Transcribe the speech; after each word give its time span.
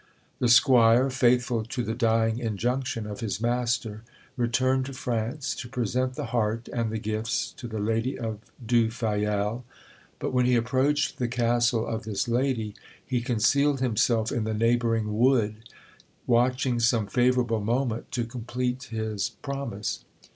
The 0.39 0.49
squire, 0.49 1.11
faithful 1.11 1.63
to 1.63 1.83
the 1.83 1.93
dying 1.93 2.39
injunction 2.39 3.05
of 3.05 3.19
his 3.19 3.39
master, 3.39 4.01
returned 4.35 4.87
to 4.87 4.93
France, 4.93 5.53
to 5.57 5.69
present 5.69 6.15
the 6.15 6.25
heart 6.33 6.67
and 6.73 6.91
the 6.91 6.97
gifts 6.97 7.51
to 7.57 7.67
the 7.67 7.77
lady 7.77 8.17
of 8.17 8.39
Du 8.65 8.87
Fayel. 8.89 9.63
But 10.17 10.33
when 10.33 10.47
he 10.47 10.55
approached 10.55 11.19
the 11.19 11.27
castle 11.27 11.85
of 11.85 12.01
this 12.03 12.27
lady, 12.27 12.73
he 13.05 13.21
concealed 13.21 13.79
himself 13.79 14.31
in 14.31 14.43
the 14.43 14.55
neighbouring 14.55 15.19
wood, 15.19 15.57
watching 16.25 16.79
some 16.79 17.05
favourable 17.05 17.59
moment 17.61 18.11
to 18.13 18.25
complete 18.25 18.85
his 18.85 19.29
promise. 19.43 20.03